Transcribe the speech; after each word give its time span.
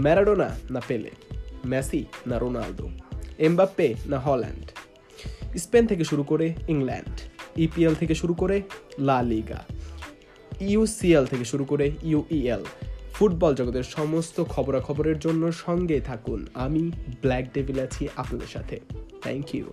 Maradona 0.00 0.48
না 0.70 0.80
Pele 0.88 1.10
Messi 1.64 2.02
না 2.26 2.36
Ronaldo 2.38 2.86
Mbappe 3.38 3.86
না 4.06 4.18
হল্যান্ড 4.18 4.66
স্পেন 5.58 5.84
থেকে 5.86 6.04
শুরু 6.04 6.22
করে 6.22 6.46
ইংল্যান্ড 6.68 7.16
ইপিএল 7.56 7.94
থেকে 7.94 8.14
শুরু 8.14 8.34
করে 8.34 8.56
লা 8.98 9.18
লিগা 9.22 9.60
ইউসিএল 10.64 11.24
থেকে 11.26 11.44
শুরু 11.44 11.64
করে 11.64 11.86
ইউইএল 12.04 12.62
ফুটবল 13.14 13.52
জগতের 13.54 13.86
সমস্ত 13.88 14.36
খবরাখবরের 14.44 15.18
জন্য 15.18 15.42
সঙ্গে 15.64 15.98
থাকুন 16.00 16.40
আমি 16.54 16.82
ব্ল্যাক 17.22 17.44
ডেভিল 17.54 17.78
আছি 17.78 18.02
আপনাদের 18.16 18.46
সাথে 18.46 18.76
থ্যাংক 19.22 19.48
ইউ 19.54 19.66